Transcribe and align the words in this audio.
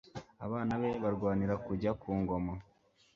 abana 0.45 0.73
be 0.81 0.91
barwanira 1.03 1.55
kujya 1.65 1.91
ku 2.01 2.09
ngoma, 2.21 2.53